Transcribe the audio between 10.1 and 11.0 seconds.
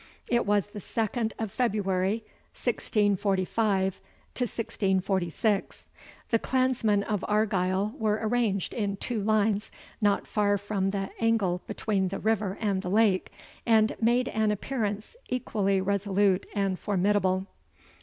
far from